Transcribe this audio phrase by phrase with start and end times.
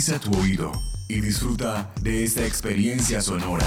[0.00, 0.72] Agudiza tu oído
[1.08, 3.66] y disfruta de esta experiencia sonora.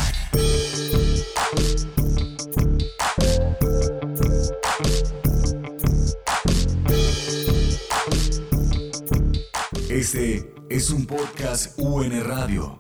[9.92, 12.80] Este es un podcast UN Radio.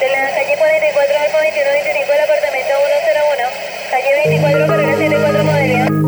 [0.00, 2.74] de la calle 44 al 2125 del apartamento
[3.06, 3.46] 101,
[3.90, 6.07] calle 24 carrera 74 modelo.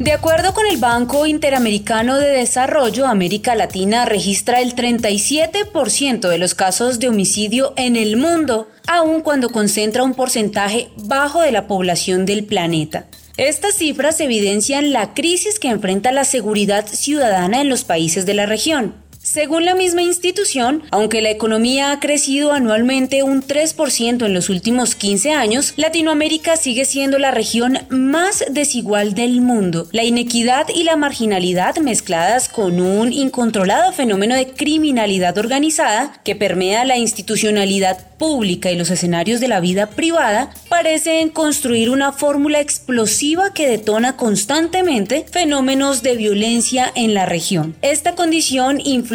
[0.00, 6.54] De acuerdo con el Banco Interamericano de Desarrollo, América Latina registra el 37% de los
[6.54, 12.24] casos de homicidio en el mundo, aun cuando concentra un porcentaje bajo de la población
[12.24, 13.04] del planeta.
[13.36, 18.46] Estas cifras evidencian la crisis que enfrenta la seguridad ciudadana en los países de la
[18.46, 18.94] región.
[19.22, 24.94] Según la misma institución, aunque la economía ha crecido anualmente un 3% en los últimos
[24.94, 29.88] 15 años, Latinoamérica sigue siendo la región más desigual del mundo.
[29.92, 36.86] La inequidad y la marginalidad mezcladas con un incontrolado fenómeno de criminalidad organizada que permea
[36.86, 43.52] la institucionalidad pública y los escenarios de la vida privada parecen construir una fórmula explosiva
[43.54, 47.76] que detona constantemente fenómenos de violencia en la región.
[47.80, 49.09] Esta condición influye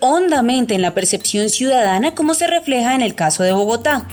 [0.00, 4.06] hondamente en la percepción ciudadana como se refleja en el caso de Bogotá.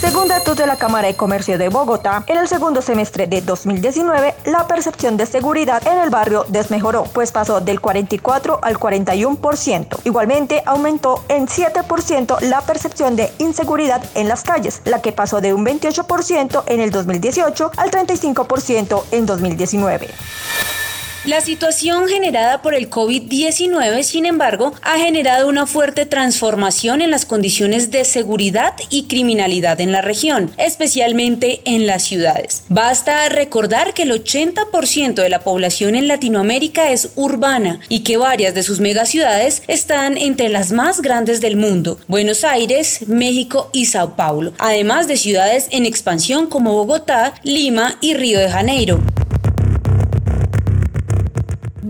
[0.00, 4.34] Según datos de la Cámara de Comercio de Bogotá, en el segundo semestre de 2019,
[4.46, 10.00] la percepción de seguridad en el barrio desmejoró, pues pasó del 44 al 41%.
[10.04, 15.54] Igualmente, aumentó en 7% la percepción de inseguridad en las calles, la que pasó de
[15.54, 20.08] un 28% en el 2018 al 35% en 2019.
[21.24, 27.26] La situación generada por el COVID-19, sin embargo, ha generado una fuerte transformación en las
[27.26, 32.64] condiciones de seguridad y criminalidad en la región, especialmente en las ciudades.
[32.68, 38.52] Basta recordar que el 80% de la población en Latinoamérica es urbana y que varias
[38.56, 44.16] de sus megaciudades están entre las más grandes del mundo, Buenos Aires, México y Sao
[44.16, 49.00] Paulo, además de ciudades en expansión como Bogotá, Lima y Río de Janeiro.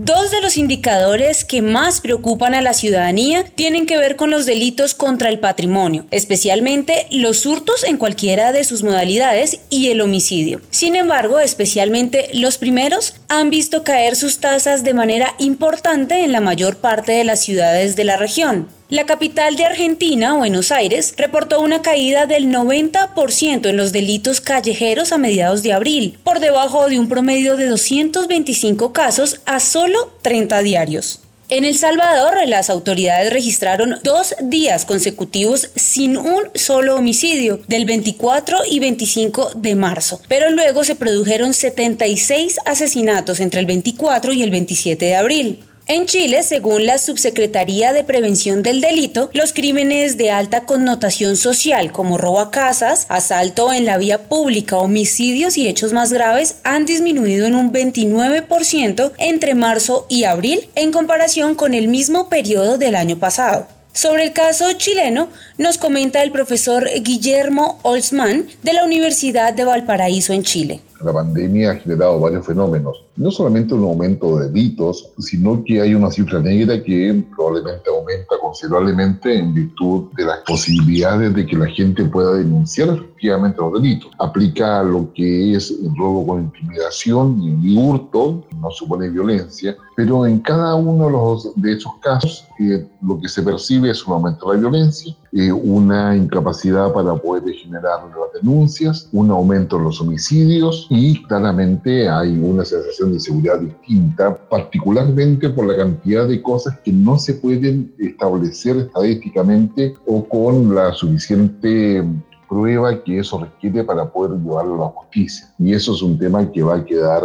[0.05, 4.45] Dos de los indicadores que más preocupan a la ciudadanía tienen que ver con los
[4.45, 10.59] delitos contra el patrimonio, especialmente los hurtos en cualquiera de sus modalidades y el homicidio.
[10.71, 16.41] Sin embargo, especialmente los primeros han visto caer sus tasas de manera importante en la
[16.41, 18.67] mayor parte de las ciudades de la región.
[18.93, 25.11] La capital de Argentina, Buenos Aires, reportó una caída del 90% en los delitos callejeros
[25.11, 30.61] a mediados de abril, por debajo de un promedio de 225 casos a solo 30
[30.61, 31.21] diarios.
[31.49, 38.59] En El Salvador, las autoridades registraron dos días consecutivos sin un solo homicidio, del 24
[38.69, 44.51] y 25 de marzo, pero luego se produjeron 76 asesinatos entre el 24 y el
[44.51, 45.63] 27 de abril.
[45.85, 51.91] En Chile, según la Subsecretaría de Prevención del Delito, los crímenes de alta connotación social
[51.91, 56.85] como robo a casas, asalto en la vía pública, homicidios y hechos más graves han
[56.85, 62.95] disminuido en un 29% entre marzo y abril en comparación con el mismo periodo del
[62.95, 63.67] año pasado.
[63.91, 65.27] Sobre el caso chileno,
[65.57, 71.71] nos comenta el profesor Guillermo Olsman de la Universidad de Valparaíso en Chile la pandemia
[71.71, 73.03] ha generado varios fenómenos.
[73.15, 78.35] No solamente un aumento de delitos, sino que hay una cifra negra que probablemente aumenta
[78.41, 84.11] considerablemente en virtud de las posibilidades de que la gente pueda denunciar efectivamente los delitos.
[84.19, 90.39] Aplica lo que es el robo con intimidación y hurto, no supone violencia, pero en
[90.39, 94.49] cada uno de, los, de esos casos eh, lo que se percibe es un aumento
[94.49, 100.01] de la violencia, eh, una incapacidad para poder generar las denuncias, un aumento en los
[100.01, 106.79] homicidios y claramente hay una sensación de seguridad distinta, particularmente por la cantidad de cosas
[106.79, 112.03] que no se pueden establecer estadísticamente o con la suficiente
[112.47, 115.47] prueba que eso requiere para poder llevarlo a la justicia.
[115.57, 117.23] Y eso es un tema que va a quedar,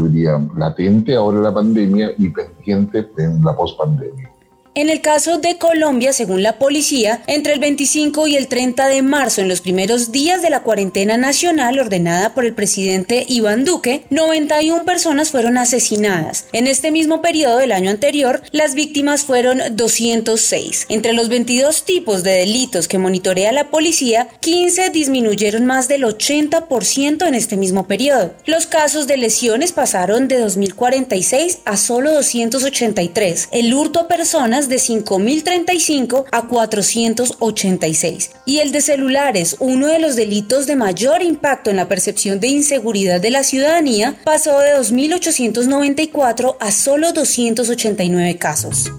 [0.00, 4.29] yo diría, latente ahora en la pandemia y pendiente en la pospandemia.
[4.76, 9.02] En el caso de Colombia, según la policía, entre el 25 y el 30 de
[9.02, 14.04] marzo, en los primeros días de la cuarentena nacional ordenada por el presidente Iván Duque,
[14.10, 16.44] 91 personas fueron asesinadas.
[16.52, 20.86] En este mismo periodo del año anterior, las víctimas fueron 206.
[20.88, 27.26] Entre los 22 tipos de delitos que monitorea la policía, 15 disminuyeron más del 80%
[27.26, 28.34] en este mismo periodo.
[28.46, 33.48] Los casos de lesiones pasaron de 2046 a solo 283.
[33.50, 38.30] El hurto a personas de 5.035 a 486.
[38.44, 42.48] Y el de celulares, uno de los delitos de mayor impacto en la percepción de
[42.48, 48.90] inseguridad de la ciudadanía, pasó de 2.894 a solo 289 casos.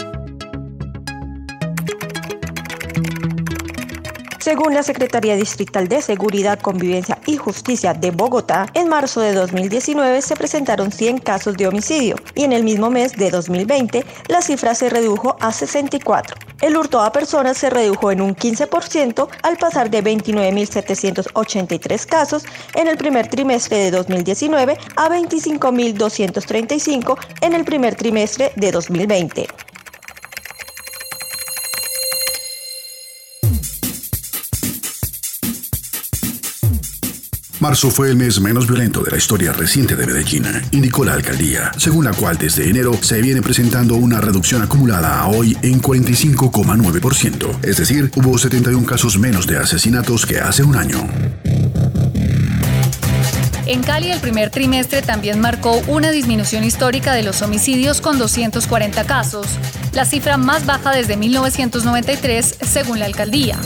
[4.41, 10.19] Según la Secretaría Distrital de Seguridad, Convivencia y Justicia de Bogotá, en marzo de 2019
[10.23, 14.73] se presentaron 100 casos de homicidio y en el mismo mes de 2020 la cifra
[14.73, 16.35] se redujo a 64.
[16.59, 22.43] El hurto a personas se redujo en un 15% al pasar de 29.783 casos
[22.73, 29.70] en el primer trimestre de 2019 a 25.235 en el primer trimestre de 2020.
[37.61, 41.71] Marzo fue el mes menos violento de la historia reciente de Medellín, indicó la alcaldía,
[41.77, 47.59] según la cual desde enero se viene presentando una reducción acumulada a hoy en 45,9%,
[47.61, 51.07] es decir, hubo 71 casos menos de asesinatos que hace un año.
[53.67, 59.03] En Cali el primer trimestre también marcó una disminución histórica de los homicidios con 240
[59.03, 59.45] casos,
[59.93, 63.59] la cifra más baja desde 1993 según la alcaldía.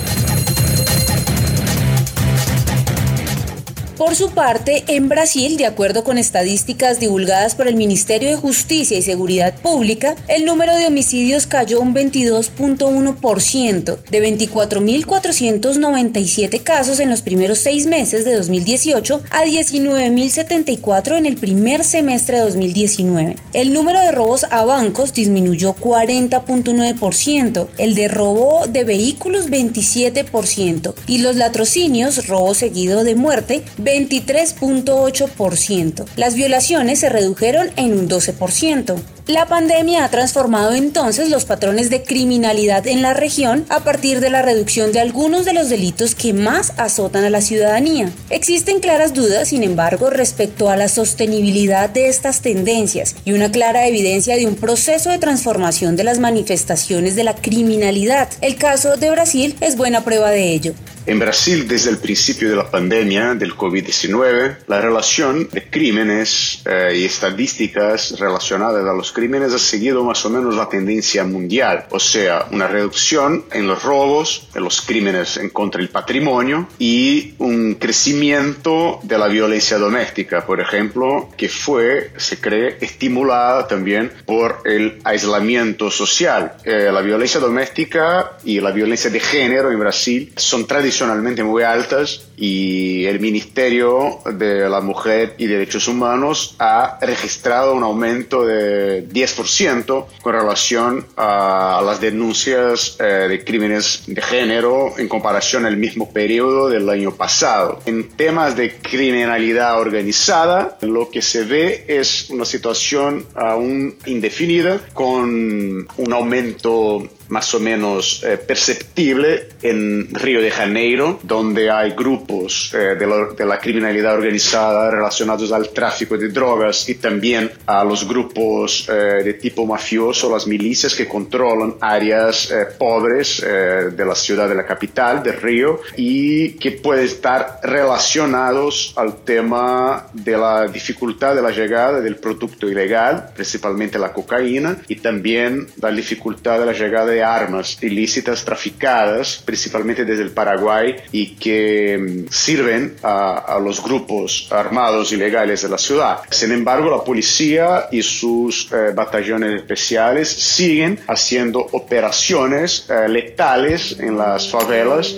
[3.97, 8.97] Por su parte, en Brasil, de acuerdo con estadísticas divulgadas por el Ministerio de Justicia
[8.97, 17.21] y Seguridad Pública, el número de homicidios cayó un 22.1%, de 24.497 casos en los
[17.21, 23.38] primeros seis meses de 2018 a 19.074 en el primer semestre de 2019.
[23.53, 31.19] El número de robos a bancos disminuyó 40.9%, el de robo de vehículos 27% y
[31.19, 36.05] los latrocinios, robo seguido de muerte, 23.8%.
[36.17, 39.01] Las violaciones se redujeron en un 12%.
[39.27, 44.29] La pandemia ha transformado entonces los patrones de criminalidad en la región a partir de
[44.29, 48.11] la reducción de algunos de los delitos que más azotan a la ciudadanía.
[48.29, 53.88] Existen claras dudas, sin embargo, respecto a la sostenibilidad de estas tendencias y una clara
[53.88, 58.29] evidencia de un proceso de transformación de las manifestaciones de la criminalidad.
[58.41, 60.75] El caso de Brasil es buena prueba de ello.
[61.07, 66.93] En Brasil, desde el principio de la pandemia del COVID-19, la relación de crímenes eh,
[66.95, 71.99] y estadísticas relacionadas a los crímenes ha seguido más o menos la tendencia mundial, o
[71.99, 77.75] sea, una reducción en los robos, en los crímenes en contra del patrimonio y un
[77.75, 85.01] crecimiento de la violencia doméstica, por ejemplo, que fue, se cree, estimulada también por el
[85.03, 86.53] aislamiento social.
[86.63, 91.63] Eh, la violencia doméstica y la violencia de género en Brasil son tradicionales tradicionalmente muy
[91.63, 99.07] altas y el Ministerio de la Mujer y Derechos Humanos ha registrado un aumento de
[99.09, 106.13] 10% con relación a las denuncias eh, de crímenes de género en comparación al mismo
[106.13, 107.81] periodo del año pasado.
[107.86, 115.88] En temas de criminalidad organizada, lo que se ve es una situación aún indefinida con
[115.98, 122.96] un aumento más o menos eh, perceptible en Río de Janeiro, donde hay grupos eh,
[122.96, 129.24] de, la, criminalidad organizada relacionados al tráfico de drogas y también a los grupos eh,
[129.24, 135.24] de tipo mafioso, las milicias que controlan áreas pobres de la ciudad de la capital,
[135.24, 142.01] de Río, y que pueden estar relacionados al tema de la dificultad de la llegada
[142.01, 147.77] del producto ilegal, principalmente la cocaína, y también la dificultad de la llegada de armas
[147.81, 155.62] ilícitas traficadas, principalmente desde el Paraguay, y que mm, sirven a, los grupos armados ilegales
[155.62, 156.19] de la ciudad.
[156.29, 164.17] Sin embargo, la policía y sus eh, batallones especiales siguen haciendo operaciones eh, letales en
[164.17, 165.15] las favelas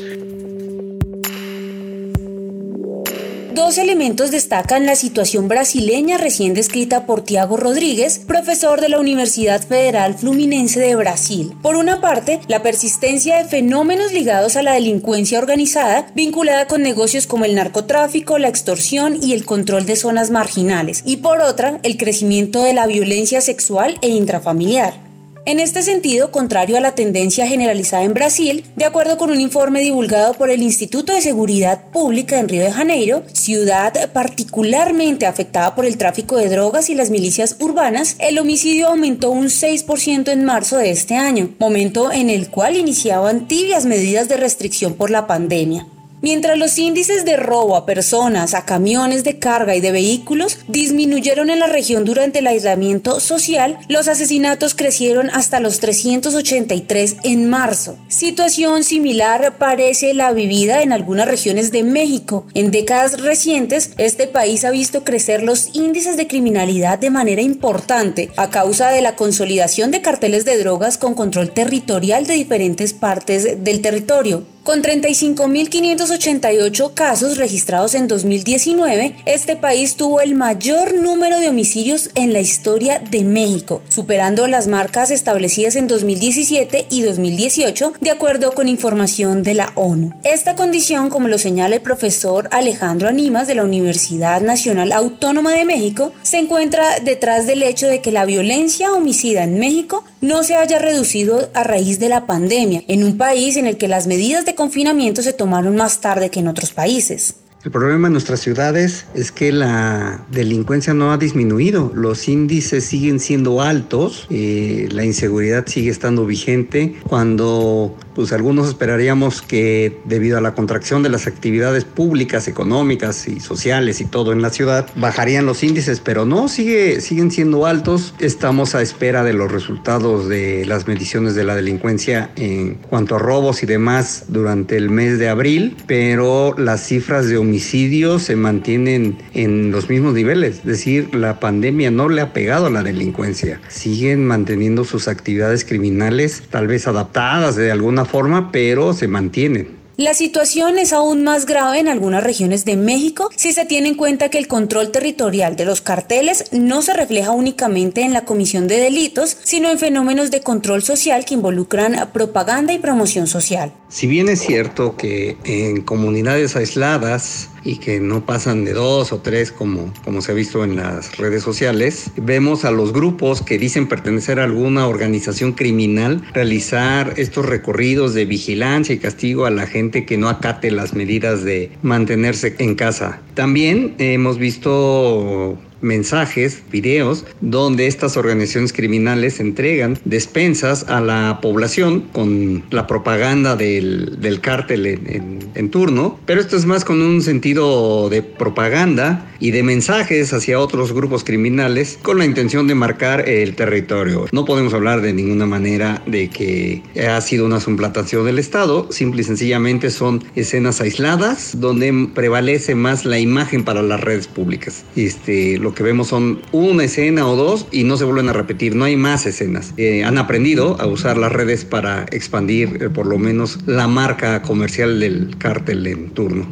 [3.58, 9.66] Dos elementos destacan la situación brasileña recién descrita por Tiago Rodríguez, profesor de la Universidad
[9.66, 11.56] Federal Fluminense de Brasil.
[11.64, 17.26] Por una parte, la persistencia de fenómenos ligados a la delincuencia organizada, vinculada con negocios
[17.26, 21.02] como el narcotráfico, la extorsión y el control de zonas marginales.
[21.04, 25.07] Y por otra, el crecimiento de la violencia sexual e intrafamiliar.
[25.48, 29.80] En este sentido, contrario a la tendencia generalizada en Brasil, de acuerdo con un informe
[29.80, 35.86] divulgado por el Instituto de Seguridad Pública en Río de Janeiro, ciudad particularmente afectada por
[35.86, 40.80] el tráfico de drogas y las milicias urbanas, el homicidio aumentó un 6% en marzo
[40.80, 45.88] de este año, momento en el cual iniciaban tibias medidas de restricción por la pandemia.
[46.20, 51.52] Mientras los índices de robo a personas, a camiones de carga y de vehículos disminuyeron
[51.52, 58.00] en la región durante el aislamiento social, los asesinatos crecieron hasta los 383 en marzo.
[58.08, 62.48] Situación similar parece la vivida en algunas regiones de México.
[62.56, 68.32] En décadas recientes, este país ha visto crecer los índices de criminalidad de manera importante
[68.38, 73.64] a causa de la consolidación de carteles de drogas con control territorial de diferentes partes
[73.64, 74.57] del territorio.
[74.68, 82.34] Con 35.588 casos registrados en 2019, este país tuvo el mayor número de homicidios en
[82.34, 88.68] la historia de México, superando las marcas establecidas en 2017 y 2018, de acuerdo con
[88.68, 90.12] información de la ONU.
[90.26, 95.64] Esta condición, como lo señala el profesor Alejandro Animas de la Universidad Nacional Autónoma de
[95.64, 100.56] México, se encuentra detrás del hecho de que la violencia homicida en México no se
[100.56, 104.46] haya reducido a raíz de la pandemia, en un país en el que las medidas
[104.46, 107.36] de confinamiento se tomaron más tarde que en otros países.
[107.64, 113.20] El problema en nuestras ciudades es que la delincuencia no ha disminuido, los índices siguen
[113.20, 120.42] siendo altos, eh, la inseguridad sigue estando vigente, cuando pues algunos esperaríamos que debido a
[120.42, 125.46] la contracción de las actividades públicas, económicas y sociales y todo en la ciudad, bajarían
[125.46, 128.16] los índices, pero no, sigue, siguen siendo altos.
[128.18, 133.20] Estamos a espera de los resultados de las mediciones de la delincuencia en cuanto a
[133.20, 139.20] robos y demás durante el mes de abril, pero las cifras de homicidios se mantienen
[139.36, 143.62] en los mismos niveles, es decir, la pandemia no le ha pegado a la delincuencia,
[143.68, 149.78] siguen manteniendo sus actividades criminales, tal vez adaptadas de alguna forma, pero se mantienen.
[149.98, 153.96] La situación es aún más grave en algunas regiones de México si se tiene en
[153.96, 158.68] cuenta que el control territorial de los carteles no se refleja únicamente en la comisión
[158.68, 163.74] de delitos, sino en fenómenos de control social que involucran propaganda y promoción social.
[163.90, 169.20] Si bien es cierto que en comunidades aisladas y que no pasan de dos o
[169.20, 172.12] tres como, como se ha visto en las redes sociales.
[172.16, 178.26] Vemos a los grupos que dicen pertenecer a alguna organización criminal realizar estos recorridos de
[178.26, 183.22] vigilancia y castigo a la gente que no acate las medidas de mantenerse en casa.
[183.34, 192.64] También hemos visto mensajes, videos, donde estas organizaciones criminales entregan despensas a la población con
[192.72, 198.10] la propaganda del, del cártel en, en, turno, pero esto es más con un sentido
[198.10, 203.56] de propaganda y de mensajes hacia otros grupos criminales con la intención de marcar el
[203.56, 204.26] territorio.
[204.32, 209.22] No podemos hablar de ninguna manera de que ha sido una suplantación del Estado, simple
[209.22, 214.84] y sencillamente son escenas aisladas donde prevalece más la imagen para las redes públicas.
[214.96, 218.74] Este, lo que vemos son una escena o dos y no se vuelven a repetir,
[218.74, 219.74] no hay más escenas.
[219.76, 224.42] Eh, han aprendido a usar las redes para expandir eh, por lo menos la marca
[224.44, 226.48] comercial del cártel en turno.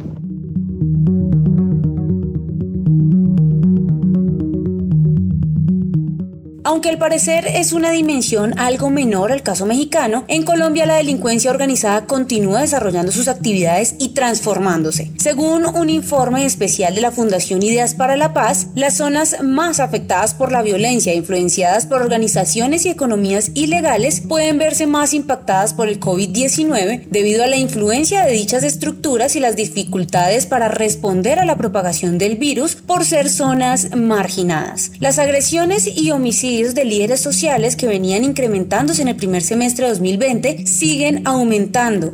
[6.76, 11.50] Aunque al parecer es una dimensión algo menor al caso mexicano, en Colombia la delincuencia
[11.50, 15.10] organizada continúa desarrollando sus actividades y transformándose.
[15.16, 20.34] Según un informe especial de la Fundación Ideas para la Paz, las zonas más afectadas
[20.34, 25.98] por la violencia, influenciadas por organizaciones y economías ilegales, pueden verse más impactadas por el
[25.98, 31.56] COVID-19 debido a la influencia de dichas estructuras y las dificultades para responder a la
[31.56, 34.92] propagación del virus por ser zonas marginadas.
[35.00, 39.90] Las agresiones y homicidios de líderes sociales que venían incrementándose en el primer semestre de
[39.92, 42.12] 2020 siguen aumentando.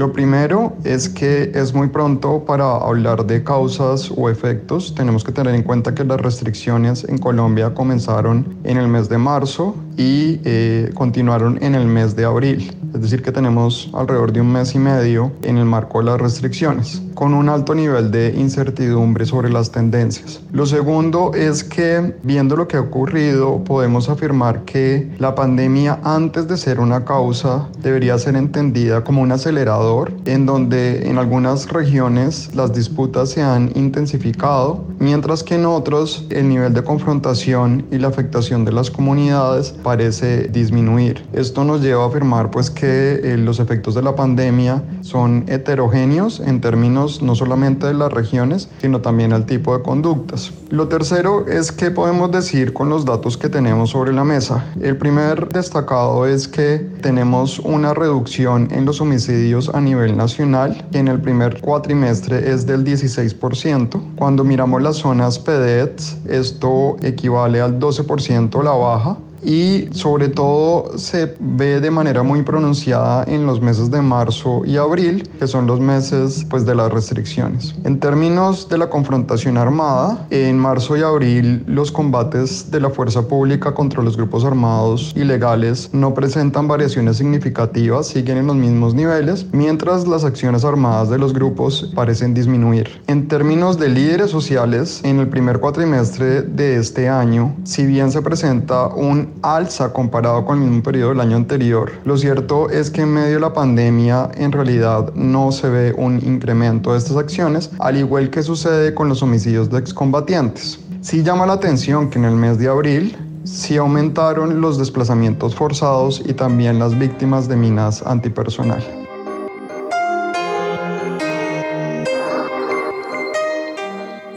[0.00, 4.94] Lo primero es que es muy pronto para hablar de causas o efectos.
[4.94, 9.18] Tenemos que tener en cuenta que las restricciones en Colombia comenzaron en el mes de
[9.18, 12.74] marzo y eh, continuaron en el mes de abril.
[12.94, 16.20] Es decir, que tenemos alrededor de un mes y medio en el marco de las
[16.20, 20.40] restricciones con un alto nivel de incertidumbre sobre las tendencias.
[20.52, 26.48] Lo segundo es que viendo lo que ha ocurrido podemos afirmar que la pandemia antes
[26.48, 32.54] de ser una causa debería ser entendida como un acelerador en donde en algunas regiones
[32.54, 38.08] las disputas se han intensificado mientras que en otros el nivel de confrontación y la
[38.08, 41.24] afectación de las comunidades parece disminuir.
[41.32, 46.40] Esto nos lleva a afirmar pues que eh, los efectos de la pandemia son heterogéneos
[46.40, 50.52] en términos no solamente de las regiones, sino también al tipo de conductas.
[50.70, 54.64] Lo tercero es que podemos decir con los datos que tenemos sobre la mesa.
[54.80, 60.98] El primer destacado es que tenemos una reducción en los homicidios a nivel nacional, que
[60.98, 64.00] en el primer cuatrimestre es del 16%.
[64.16, 71.34] Cuando miramos las zonas PDETs, esto equivale al 12% la baja y sobre todo se
[71.40, 75.80] ve de manera muy pronunciada en los meses de marzo y abril, que son los
[75.80, 77.74] meses pues, de las restricciones.
[77.84, 83.26] En términos de la confrontación armada, en marzo y abril los combates de la fuerza
[83.26, 89.46] pública contra los grupos armados ilegales no presentan variaciones significativas, siguen en los mismos niveles,
[89.52, 93.00] mientras las acciones armadas de los grupos parecen disminuir.
[93.06, 98.22] En términos de líderes sociales, en el primer cuatrimestre de este año, si bien se
[98.22, 101.92] presenta un alza comparado con el mismo periodo del año anterior.
[102.04, 106.18] Lo cierto es que en medio de la pandemia en realidad no se ve un
[106.24, 110.78] incremento de estas acciones, al igual que sucede con los homicidios de excombatientes.
[111.00, 116.22] Sí llama la atención que en el mes de abril sí aumentaron los desplazamientos forzados
[116.26, 118.84] y también las víctimas de minas antipersonal.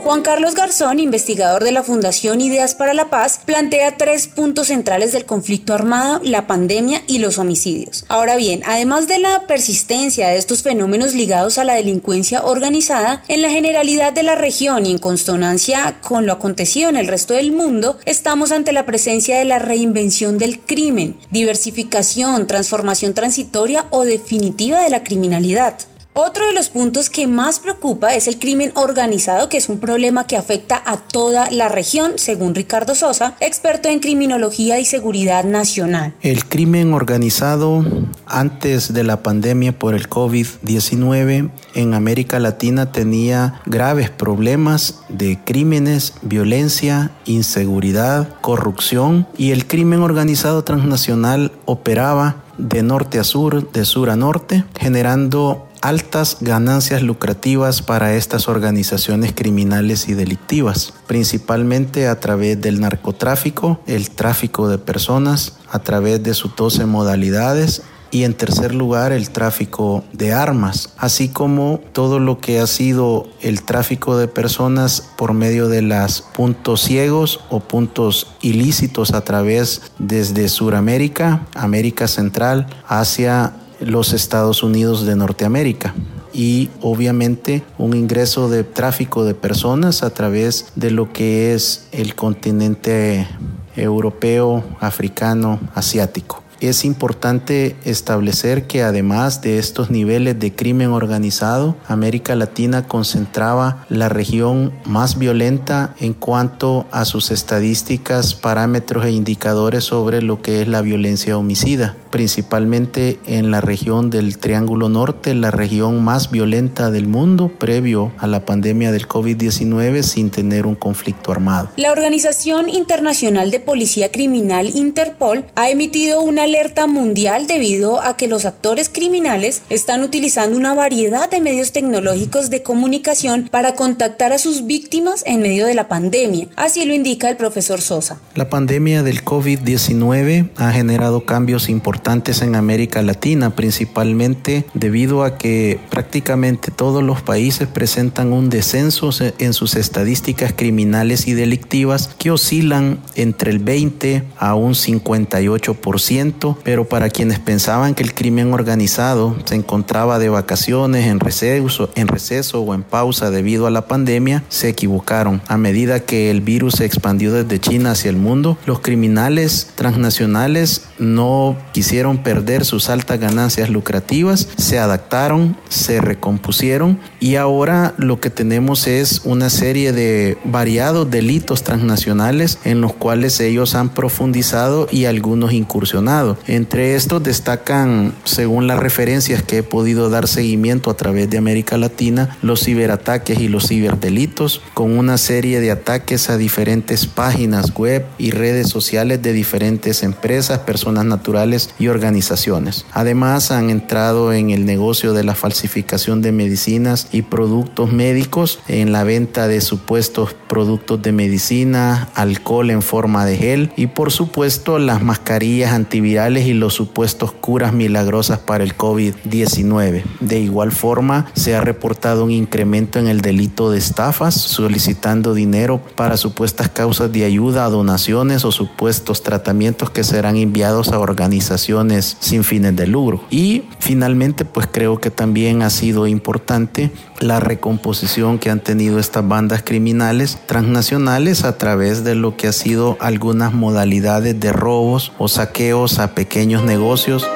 [0.04, 5.14] Juan Carlos Garzón, investigador de la Fundación Ideas para la Paz, plantea tres puntos centrales
[5.14, 8.04] del conflicto armado, la pandemia y los homicidios.
[8.10, 13.42] Ahora bien, además de la persistencia de estos fenómenos ligados a la delincuencia organizada, en
[13.42, 17.54] la generalidad de la región y en consonancia con lo acontecido en el resto del
[17.54, 24.84] mundo, estamos ante la presencia de la reinvención del crimen, diversificación, transformación transitoria o definitiva
[24.84, 25.78] de la criminalidad.
[26.16, 30.28] Otro de los puntos que más preocupa es el crimen organizado, que es un problema
[30.28, 36.14] que afecta a toda la región, según Ricardo Sosa, experto en criminología y seguridad nacional.
[36.22, 37.84] El crimen organizado
[38.28, 46.14] antes de la pandemia por el COVID-19 en América Latina tenía graves problemas de crímenes,
[46.22, 54.10] violencia, inseguridad, corrupción y el crimen organizado transnacional operaba de norte a sur, de sur
[54.10, 62.62] a norte, generando altas ganancias lucrativas para estas organizaciones criminales y delictivas, principalmente a través
[62.62, 67.84] del narcotráfico, el tráfico de personas, a través de sus 12 modalidades
[68.14, 73.28] y en tercer lugar el tráfico de armas, así como todo lo que ha sido
[73.42, 79.82] el tráfico de personas por medio de los puntos ciegos o puntos ilícitos a través
[79.98, 85.96] desde Suramérica, América Central, hacia los Estados Unidos de Norteamérica.
[86.34, 92.14] Y obviamente un ingreso de tráfico de personas a través de lo que es el
[92.14, 93.28] continente
[93.76, 102.36] europeo, africano, asiático es importante establecer que además de estos niveles de crimen organizado, América
[102.36, 110.22] Latina concentraba la región más violenta en cuanto a sus estadísticas, parámetros e indicadores sobre
[110.22, 116.04] lo que es la violencia homicida, principalmente en la región del Triángulo Norte, la región
[116.04, 121.72] más violenta del mundo previo a la pandemia del COVID-19 sin tener un conflicto armado.
[121.76, 128.28] La Organización Internacional de Policía Criminal Interpol ha emitido una alerta mundial debido a que
[128.28, 134.38] los actores criminales están utilizando una variedad de medios tecnológicos de comunicación para contactar a
[134.38, 136.48] sus víctimas en medio de la pandemia.
[136.58, 138.20] Así lo indica el profesor Sosa.
[138.36, 145.80] La pandemia del COVID-19 ha generado cambios importantes en América Latina, principalmente debido a que
[145.90, 153.00] prácticamente todos los países presentan un descenso en sus estadísticas criminales y delictivas que oscilan
[153.16, 159.56] entre el 20 a un 58% pero para quienes pensaban que el crimen organizado se
[159.56, 164.70] encontraba de vacaciones, en receso, en receso o en pausa debido a la pandemia, se
[164.70, 165.42] equivocaron.
[165.48, 170.84] A medida que el virus se expandió desde China hacia el mundo, los criminales transnacionales
[171.04, 178.30] no quisieron perder sus altas ganancias lucrativas, se adaptaron, se recompusieron y ahora lo que
[178.30, 185.06] tenemos es una serie de variados delitos transnacionales en los cuales ellos han profundizado y
[185.06, 186.38] algunos incursionado.
[186.48, 191.78] Entre estos destacan, según las referencias que he podido dar seguimiento a través de América
[191.78, 198.06] Latina, los ciberataques y los ciberdelitos, con una serie de ataques a diferentes páginas web
[198.18, 202.86] y redes sociales de diferentes empresas, personas naturales y organizaciones.
[202.92, 208.92] Además, han entrado en el negocio de la falsificación de medicinas y productos médicos, en
[208.92, 214.78] la venta de supuestos productos de medicina, alcohol en forma de gel y por supuesto
[214.78, 220.04] las mascarillas antivirales y los supuestos curas milagrosas para el COVID-19.
[220.20, 225.82] De igual forma, se ha reportado un incremento en el delito de estafas, solicitando dinero
[225.96, 232.44] para supuestas causas de ayuda, donaciones o supuestos tratamientos que serán enviados a organizaciones sin
[232.44, 233.24] fines de lucro.
[233.32, 236.92] Y finalmente, pues creo que también ha sido importante
[237.24, 242.54] la recomposición que han tenido estas bandas criminales transnacionales a través de lo que ha
[242.54, 247.28] sido algunas modalidades de robos o saqueos a pequeños negocios.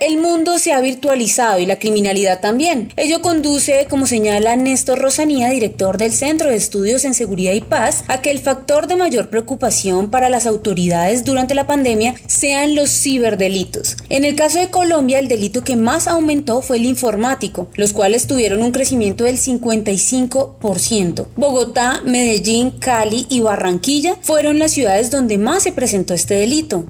[0.00, 2.90] El mundo se ha virtualizado y la criminalidad también.
[2.96, 8.04] Ello conduce, como señala Néstor Rosanía, director del Centro de Estudios en Seguridad y Paz,
[8.08, 12.88] a que el factor de mayor preocupación para las autoridades durante la pandemia sean los
[12.90, 13.98] ciberdelitos.
[14.08, 18.26] En el caso de Colombia, el delito que más aumentó fue el informático, los cuales
[18.26, 21.26] tuvieron un crecimiento del 55%.
[21.36, 26.86] Bogotá, Medellín, Cali y Barranquilla fueron las ciudades donde más se presentó este delito.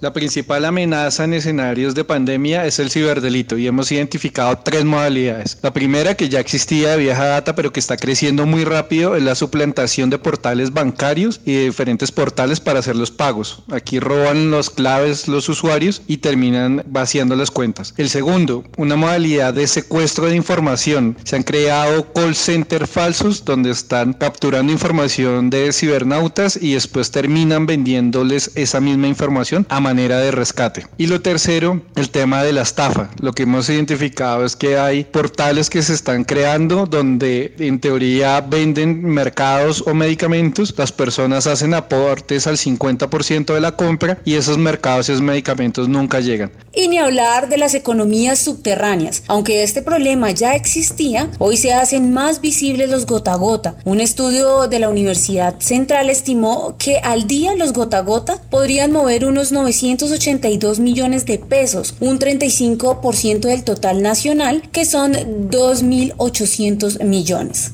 [0.00, 5.58] La principal amenaza en escenarios de pandemia es el ciberdelito y hemos identificado tres modalidades.
[5.60, 9.22] La primera, que ya existía de vieja data pero que está creciendo muy rápido, es
[9.22, 13.62] la suplantación de portales bancarios y de diferentes portales para hacer los pagos.
[13.70, 17.92] Aquí roban los claves los usuarios y terminan vaciando las cuentas.
[17.98, 21.18] El segundo, una modalidad de secuestro de información.
[21.24, 27.66] Se han creado call center falsos donde están capturando información de cibernautas y después terminan
[27.66, 30.86] vendiéndoles esa misma información a manera de rescate.
[30.98, 33.10] Y lo tercero, el tema de la estafa.
[33.20, 38.40] Lo que hemos identificado es que hay portales que se están creando donde en teoría
[38.40, 44.58] venden mercados o medicamentos, las personas hacen aportes al 50% de la compra y esos
[44.58, 46.52] mercados y esos medicamentos nunca llegan.
[46.72, 49.24] Y ni hablar de las economías subterráneas.
[49.26, 53.74] Aunque este problema ya existía, hoy se hacen más visibles los gota a gota.
[53.84, 58.92] Un estudio de la Universidad Central estimó que al día los gota a gota podrían
[58.92, 67.02] mover unos 900 282 millones de pesos, un 35% del total nacional, que son 2.800
[67.04, 67.72] millones.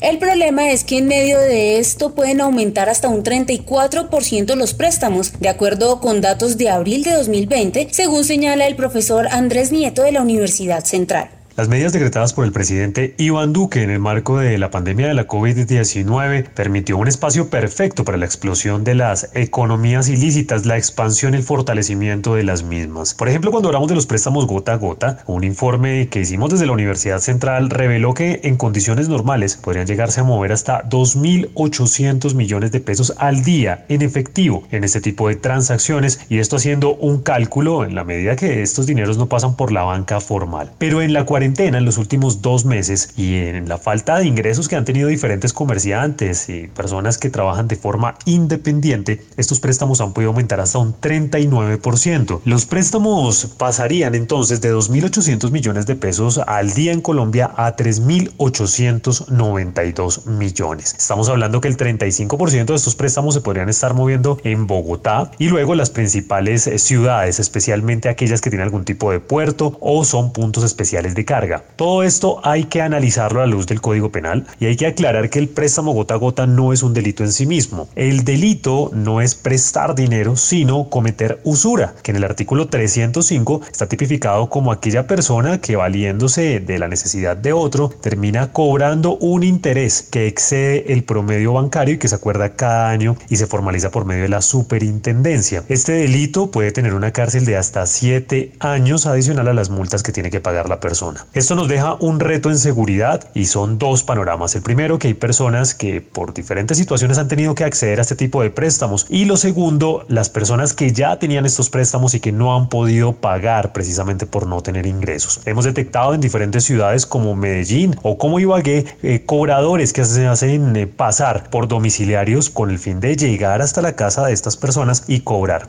[0.00, 5.32] El problema es que en medio de esto pueden aumentar hasta un 34% los préstamos,
[5.40, 10.12] de acuerdo con datos de abril de 2020, según señala el profesor Andrés Nieto de
[10.12, 11.37] la Universidad Central.
[11.58, 15.14] Las medidas decretadas por el presidente Iván Duque en el marco de la pandemia de
[15.14, 21.34] la COVID-19 permitió un espacio perfecto para la explosión de las economías ilícitas, la expansión
[21.34, 23.12] y el fortalecimiento de las mismas.
[23.12, 26.64] Por ejemplo, cuando hablamos de los préstamos gota a gota, un informe que hicimos desde
[26.64, 32.70] la Universidad Central reveló que en condiciones normales podrían llegarse a mover hasta 2.800 millones
[32.70, 37.20] de pesos al día en efectivo en este tipo de transacciones y esto haciendo un
[37.20, 40.70] cálculo en la medida que estos dineros no pasan por la banca formal.
[40.78, 44.66] Pero en la cuarentena en los últimos dos meses y en la falta de ingresos
[44.68, 50.12] que han tenido diferentes comerciantes y personas que trabajan de forma independiente, estos préstamos han
[50.12, 52.40] podido aumentar hasta un 39%.
[52.44, 60.26] Los préstamos pasarían entonces de 2.800 millones de pesos al día en Colombia a 3.892
[60.26, 60.94] millones.
[60.98, 65.48] Estamos hablando que el 35% de estos préstamos se podrían estar moviendo en Bogotá y
[65.48, 70.62] luego las principales ciudades, especialmente aquellas que tienen algún tipo de puerto o son puntos
[70.62, 71.37] especiales de carga
[71.76, 75.30] todo esto hay que analizarlo a la luz del Código Penal y hay que aclarar
[75.30, 77.88] que el préstamo gota a gota no es un delito en sí mismo.
[77.94, 83.86] El delito no es prestar dinero, sino cometer usura, que en el artículo 305 está
[83.86, 90.02] tipificado como aquella persona que valiéndose de la necesidad de otro termina cobrando un interés
[90.02, 94.04] que excede el promedio bancario y que se acuerda cada año y se formaliza por
[94.04, 95.62] medio de la superintendencia.
[95.68, 100.12] Este delito puede tener una cárcel de hasta 7 años adicional a las multas que
[100.12, 101.27] tiene que pagar la persona.
[101.34, 104.54] Esto nos deja un reto en seguridad y son dos panoramas.
[104.54, 108.16] El primero, que hay personas que por diferentes situaciones han tenido que acceder a este
[108.16, 109.06] tipo de préstamos.
[109.10, 113.12] Y lo segundo, las personas que ya tenían estos préstamos y que no han podido
[113.12, 115.40] pagar precisamente por no tener ingresos.
[115.44, 120.74] Hemos detectado en diferentes ciudades como Medellín o como Ibagué eh, cobradores que se hacen
[120.76, 125.04] eh, pasar por domiciliarios con el fin de llegar hasta la casa de estas personas
[125.06, 125.68] y cobrar.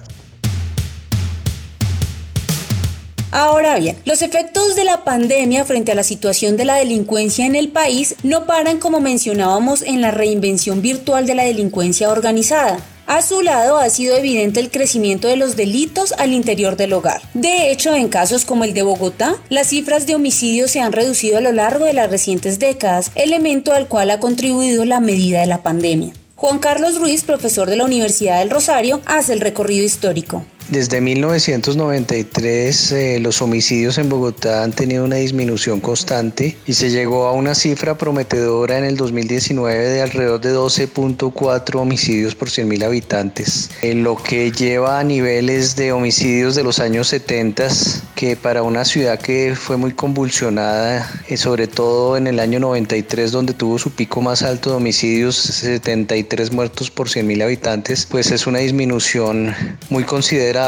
[3.32, 7.56] Ahora bien, los efectos de la pandemia frente a la situación de la delincuencia en
[7.56, 12.80] el país no paran como mencionábamos en la reinvención virtual de la delincuencia organizada.
[13.06, 17.22] A su lado ha sido evidente el crecimiento de los delitos al interior del hogar.
[17.36, 21.38] De hecho, en casos como el de Bogotá, las cifras de homicidios se han reducido
[21.38, 25.48] a lo largo de las recientes décadas, elemento al cual ha contribuido la medida de
[25.48, 26.14] la pandemia.
[26.36, 30.46] Juan Carlos Ruiz, profesor de la Universidad del Rosario, hace el recorrido histórico.
[30.70, 37.26] Desde 1993 eh, los homicidios en Bogotá han tenido una disminución constante y se llegó
[37.26, 43.72] a una cifra prometedora en el 2019 de alrededor de 12.4 homicidios por 100.000 habitantes,
[43.82, 47.70] en lo que lleva a niveles de homicidios de los años 70
[48.14, 53.32] que para una ciudad que fue muy convulsionada, eh, sobre todo en el año 93
[53.32, 58.46] donde tuvo su pico más alto de homicidios, 73 muertos por 100.000 habitantes, pues es
[58.46, 59.56] una disminución
[59.90, 60.59] muy considerable.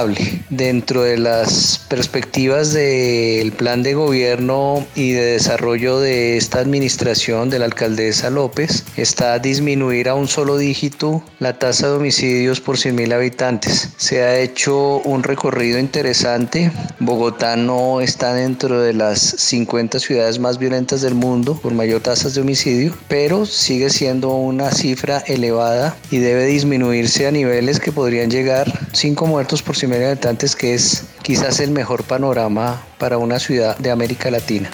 [0.49, 7.59] Dentro de las perspectivas del plan de gobierno y de desarrollo de esta administración de
[7.59, 12.77] la alcaldesa López, está a disminuir a un solo dígito la tasa de homicidios por
[12.77, 13.89] 100.000 habitantes.
[13.97, 16.71] Se ha hecho un recorrido interesante.
[16.99, 22.33] Bogotá no está dentro de las 50 ciudades más violentas del mundo por mayor tasas
[22.33, 28.31] de homicidio, pero sigue siendo una cifra elevada y debe disminuirse a niveles que podrían
[28.31, 33.77] llegar 5 muertos por 100.000 habitantes, que es quizás el mejor panorama para una ciudad
[33.77, 34.69] de América Latina.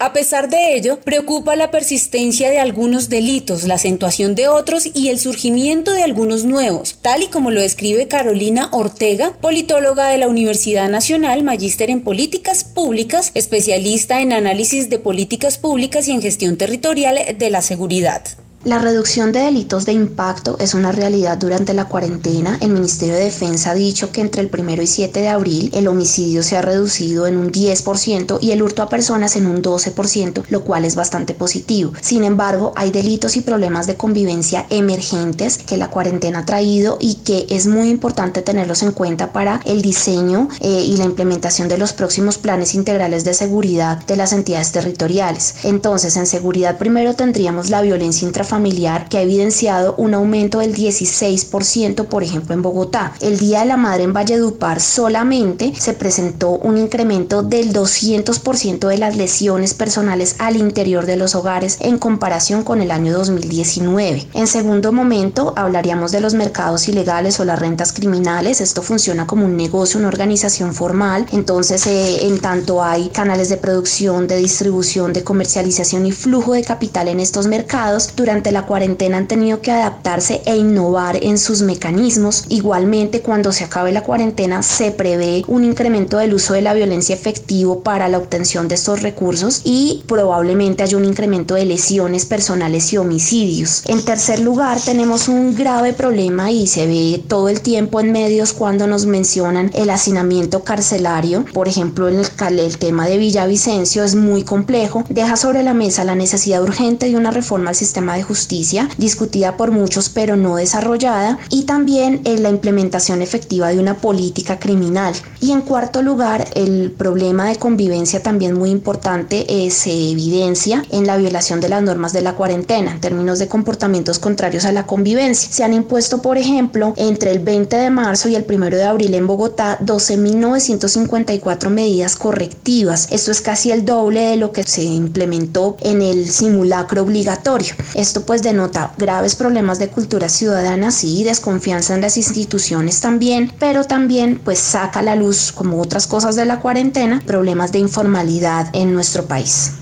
[0.00, 5.08] A pesar de ello, preocupa la persistencia de algunos delitos, la acentuación de otros y
[5.08, 10.28] el surgimiento de algunos nuevos, tal y como lo describe Carolina Ortega, politóloga de la
[10.28, 16.56] Universidad Nacional, magíster en políticas públicas, especialista en análisis de políticas públicas y en gestión
[16.56, 18.22] territorial de la seguridad.
[18.64, 22.58] La reducción de delitos de impacto es una realidad durante la cuarentena.
[22.60, 25.86] El Ministerio de Defensa ha dicho que entre el 1 y 7 de abril el
[25.86, 30.42] homicidio se ha reducido en un 10% y el hurto a personas en un 12%,
[30.50, 31.92] lo cual es bastante positivo.
[32.00, 37.14] Sin embargo, hay delitos y problemas de convivencia emergentes que la cuarentena ha traído y
[37.14, 41.78] que es muy importante tenerlos en cuenta para el diseño eh, y la implementación de
[41.78, 45.54] los próximos planes integrales de seguridad de las entidades territoriales.
[45.62, 50.74] Entonces, en seguridad primero tendríamos la violencia intrafamiliar familiar que ha evidenciado un aumento del
[50.74, 53.12] 16%, por ejemplo, en Bogotá.
[53.20, 58.98] El Día de la Madre en Valledupar solamente se presentó un incremento del 200% de
[58.98, 64.26] las lesiones personales al interior de los hogares en comparación con el año 2019.
[64.34, 68.60] En segundo momento, hablaríamos de los mercados ilegales o las rentas criminales.
[68.60, 71.26] Esto funciona como un negocio, una organización formal.
[71.30, 76.64] Entonces, eh, en tanto hay canales de producción, de distribución, de comercialización y flujo de
[76.64, 81.38] capital en estos mercados, durante durante la cuarentena han tenido que adaptarse e innovar en
[81.38, 82.44] sus mecanismos.
[82.48, 87.16] Igualmente, cuando se acabe la cuarentena, se prevé un incremento del uso de la violencia
[87.16, 92.92] efectivo para la obtención de estos recursos y probablemente haya un incremento de lesiones personales
[92.92, 93.82] y homicidios.
[93.86, 98.52] En tercer lugar, tenemos un grave problema y se ve todo el tiempo en medios
[98.52, 101.44] cuando nos mencionan el hacinamiento carcelario.
[101.52, 105.02] Por ejemplo, en el, el tema de Villavicencio es muy complejo.
[105.08, 109.56] Deja sobre la mesa la necesidad urgente de una reforma al sistema de justicia, discutida
[109.56, 115.14] por muchos pero no desarrollada, y también en la implementación efectiva de una política criminal.
[115.40, 121.06] Y en cuarto lugar, el problema de convivencia también muy importante eh, se evidencia en
[121.06, 124.86] la violación de las normas de la cuarentena en términos de comportamientos contrarios a la
[124.86, 125.50] convivencia.
[125.50, 129.14] Se han impuesto, por ejemplo, entre el 20 de marzo y el 1 de abril
[129.14, 133.08] en Bogotá 12.954 medidas correctivas.
[133.10, 137.74] Esto es casi el doble de lo que se implementó en el simulacro obligatorio.
[137.94, 143.84] Esto pues denota graves problemas de cultura ciudadana, sí, desconfianza en las instituciones también, pero
[143.84, 148.68] también pues saca a la luz, como otras cosas de la cuarentena, problemas de informalidad
[148.74, 149.72] en nuestro país.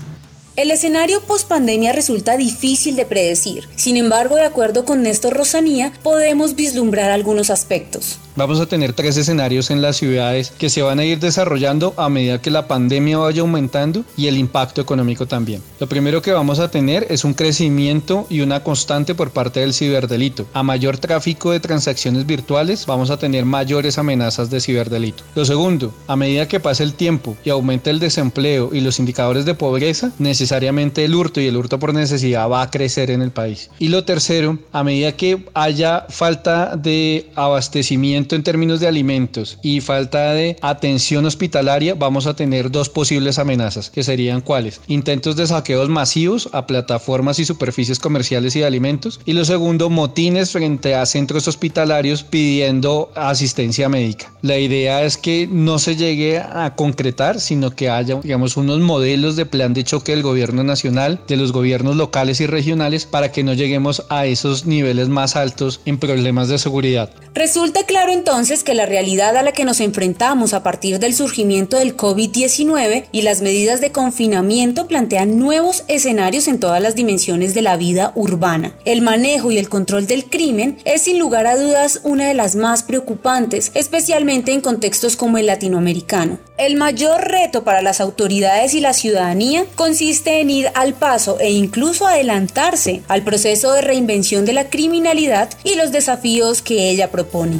[0.55, 3.69] El escenario post-pandemia resulta difícil de predecir.
[3.75, 8.17] Sin embargo, de acuerdo con Néstor Rosanía, podemos vislumbrar algunos aspectos.
[8.37, 12.07] Vamos a tener tres escenarios en las ciudades que se van a ir desarrollando a
[12.07, 15.63] medida que la pandemia vaya aumentando y el impacto económico también.
[15.79, 19.73] Lo primero que vamos a tener es un crecimiento y una constante por parte del
[19.73, 20.45] ciberdelito.
[20.53, 25.23] A mayor tráfico de transacciones virtuales, vamos a tener mayores amenazas de ciberdelito.
[25.33, 29.45] Lo segundo, a medida que pase el tiempo y aumente el desempleo y los indicadores
[29.45, 33.31] de pobreza, necesariamente el hurto y el hurto por necesidad va a crecer en el
[33.31, 33.71] país.
[33.79, 39.81] Y lo tercero, a medida que haya falta de abastecimiento en términos de alimentos y
[39.81, 44.81] falta de atención hospitalaria, vamos a tener dos posibles amenazas, que serían cuáles?
[44.87, 49.19] Intentos de saqueos masivos a plataformas y superficies comerciales y de alimentos.
[49.25, 54.31] Y lo segundo, motines frente a centros hospitalarios pidiendo asistencia médica.
[54.41, 59.35] La idea es que no se llegue a concretar, sino que haya, digamos, unos modelos
[59.35, 63.43] de plan de choque del gobierno nacional, de los gobiernos locales y regionales para que
[63.43, 67.09] no lleguemos a esos niveles más altos en problemas de seguridad.
[67.33, 71.77] Resulta claro entonces que la realidad a la que nos enfrentamos a partir del surgimiento
[71.77, 77.61] del COVID-19 y las medidas de confinamiento plantean nuevos escenarios en todas las dimensiones de
[77.61, 78.73] la vida urbana.
[78.85, 82.55] El manejo y el control del crimen es sin lugar a dudas una de las
[82.55, 86.39] más preocupantes, especialmente en contextos como el latinoamericano.
[86.57, 91.51] El mayor reto para las autoridades y la ciudadanía consiste en ir al paso e
[91.51, 97.59] incluso adelantarse al proceso de reinvención de la criminalidad y los desafíos que ella propone.